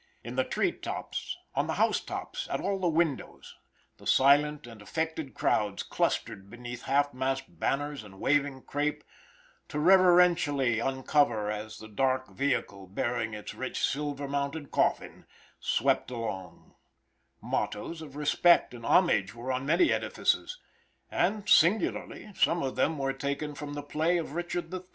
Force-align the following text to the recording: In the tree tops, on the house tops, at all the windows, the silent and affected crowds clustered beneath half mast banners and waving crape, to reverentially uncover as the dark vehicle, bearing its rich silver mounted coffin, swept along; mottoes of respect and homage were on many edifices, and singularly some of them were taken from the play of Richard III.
In 0.23 0.35
the 0.35 0.43
tree 0.43 0.71
tops, 0.71 1.37
on 1.53 1.67
the 1.67 1.75
house 1.75 1.99
tops, 1.99 2.47
at 2.49 2.59
all 2.59 2.79
the 2.79 2.87
windows, 2.87 3.57
the 3.97 4.07
silent 4.07 4.65
and 4.65 4.81
affected 4.81 5.35
crowds 5.35 5.83
clustered 5.83 6.49
beneath 6.49 6.85
half 6.85 7.13
mast 7.13 7.59
banners 7.59 8.03
and 8.03 8.19
waving 8.19 8.63
crape, 8.63 9.03
to 9.67 9.77
reverentially 9.79 10.79
uncover 10.79 11.51
as 11.51 11.77
the 11.77 11.87
dark 11.87 12.27
vehicle, 12.29 12.87
bearing 12.87 13.35
its 13.35 13.53
rich 13.53 13.79
silver 13.79 14.27
mounted 14.27 14.71
coffin, 14.71 15.27
swept 15.59 16.09
along; 16.09 16.73
mottoes 17.39 18.01
of 18.01 18.15
respect 18.15 18.73
and 18.73 18.83
homage 18.87 19.35
were 19.35 19.51
on 19.51 19.67
many 19.67 19.93
edifices, 19.93 20.57
and 21.11 21.47
singularly 21.47 22.31
some 22.33 22.63
of 22.63 22.75
them 22.75 22.97
were 22.97 23.13
taken 23.13 23.53
from 23.53 23.75
the 23.75 23.83
play 23.83 24.17
of 24.17 24.31
Richard 24.33 24.73
III. 24.73 24.81